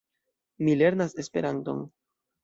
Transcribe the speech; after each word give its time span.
Mi 0.67 0.71
lernas 0.81 1.13
Esperanton. 1.25 1.83